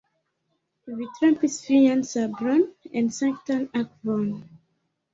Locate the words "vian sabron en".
1.67-3.15